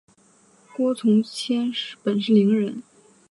[0.73, 1.71] 郭从谦
[2.03, 2.81] 本是伶人。